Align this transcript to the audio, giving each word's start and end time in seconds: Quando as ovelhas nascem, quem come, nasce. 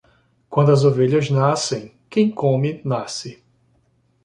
Quando 0.49 0.71
as 0.71 0.83
ovelhas 0.83 1.29
nascem, 1.29 1.93
quem 2.09 2.31
come, 2.31 2.81
nasce. 2.83 3.43